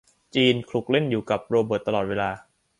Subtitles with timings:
[0.35, 2.29] จีนขลุกเล่นอยู่กับโรเบิร์ตตลอดเวลา